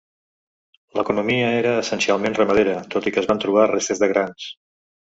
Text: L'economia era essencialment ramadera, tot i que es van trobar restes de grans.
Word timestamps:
L'economia 0.99 1.51
era 1.59 1.75
essencialment 1.83 2.39
ramadera, 2.41 2.75
tot 2.97 3.11
i 3.13 3.17
que 3.17 3.25
es 3.25 3.31
van 3.35 3.47
trobar 3.47 3.71
restes 3.77 4.07
de 4.07 4.15
grans. 4.17 4.53